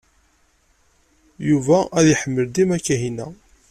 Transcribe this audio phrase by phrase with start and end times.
[1.49, 3.27] Yuba ad iḥemmel dima Kahina.